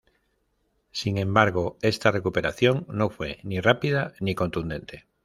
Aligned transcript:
Sin 0.91 1.19
embargo, 1.19 1.77
esta 1.83 2.09
recuperación 2.09 2.87
no 2.89 3.11
fue 3.11 3.37
ni 3.43 3.61
rápida 3.61 4.13
ni 4.19 4.33
contundente. 4.33 5.05